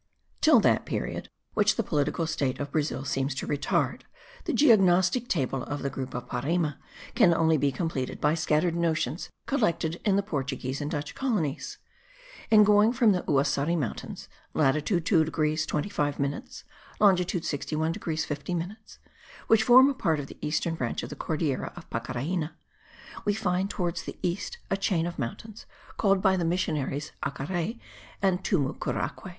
[0.41, 4.01] Till that period, which the political state of Brazil seems to retard,
[4.45, 6.73] the geognostic table of the group of Parime
[7.13, 11.77] can only be completed by scattered notions collected in the Portuguese and Dutch colonies.
[12.49, 16.63] In going from the Uassari mountains (latitude 2 degrees 25 minutes,
[16.99, 18.97] longitude 61 degrees 50 minutes)
[19.45, 22.55] which form a part of the eastern branch of the Cordillera of Pacaraina,
[23.23, 27.79] we find towards the east a chain of mountains, called by the missionaries Acaray
[28.19, 29.29] and Tumucuraque.